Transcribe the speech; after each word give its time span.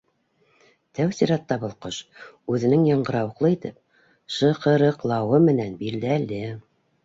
Тәү 0.99 1.11
сиратта, 1.17 1.57
был 1.63 1.75
ҡош 1.87 1.99
үҙенең 2.55 2.87
яңғырауыҡлы 2.93 3.53
итеп 3.59 4.03
шыҡырыҡлауы 4.39 5.45
менән 5.49 5.81
билдәле. 5.87 6.45